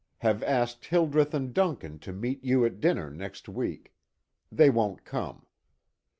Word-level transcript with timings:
Have 0.17 0.41
asked 0.41 0.85
Hildreth 0.85 1.31
and 1.35 1.53
Duncan 1.53 1.99
to 1.99 2.11
meet 2.11 2.43
you 2.43 2.65
at 2.65 2.79
dinner 2.79 3.11
next 3.11 3.47
week. 3.47 3.93
They 4.51 4.71
won't 4.71 5.05
come. 5.05 5.45